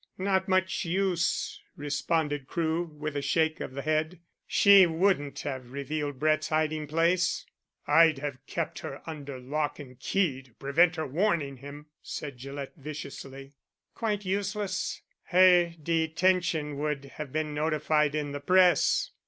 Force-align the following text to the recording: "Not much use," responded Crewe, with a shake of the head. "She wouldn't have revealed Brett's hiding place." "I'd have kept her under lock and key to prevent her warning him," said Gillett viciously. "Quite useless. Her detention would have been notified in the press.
"Not 0.17 0.47
much 0.47 0.83
use," 0.83 1.61
responded 1.75 2.47
Crewe, 2.47 2.85
with 2.85 3.15
a 3.15 3.21
shake 3.21 3.59
of 3.59 3.73
the 3.73 3.83
head. 3.83 4.19
"She 4.47 4.87
wouldn't 4.87 5.41
have 5.41 5.69
revealed 5.69 6.17
Brett's 6.17 6.49
hiding 6.49 6.87
place." 6.87 7.45
"I'd 7.85 8.17
have 8.17 8.43
kept 8.47 8.79
her 8.79 9.07
under 9.07 9.37
lock 9.37 9.77
and 9.77 9.99
key 9.99 10.41
to 10.41 10.53
prevent 10.55 10.95
her 10.95 11.05
warning 11.05 11.57
him," 11.57 11.85
said 12.01 12.39
Gillett 12.39 12.73
viciously. 12.77 13.53
"Quite 13.93 14.25
useless. 14.25 15.03
Her 15.25 15.75
detention 15.79 16.79
would 16.79 17.05
have 17.05 17.31
been 17.31 17.53
notified 17.53 18.15
in 18.15 18.31
the 18.31 18.39
press. 18.41 19.11